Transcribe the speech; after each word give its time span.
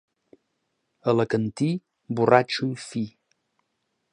Alacantí, 1.11 1.67
borratxo 2.21 2.71
i 2.73 2.81
fi. 2.87 3.05